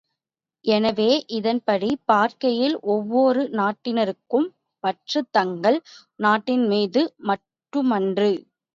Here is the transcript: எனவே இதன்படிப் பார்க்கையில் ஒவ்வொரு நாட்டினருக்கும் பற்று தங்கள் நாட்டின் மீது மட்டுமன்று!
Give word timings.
எனவே 0.65 1.07
இதன்படிப் 1.31 2.01
பார்க்கையில் 2.05 2.75
ஒவ்வொரு 2.87 3.43
நாட்டினருக்கும் 3.53 4.49
பற்று 4.83 5.21
தங்கள் 5.31 5.79
நாட்டின் 6.19 6.67
மீது 6.67 7.03
மட்டுமன்று! 7.23 8.31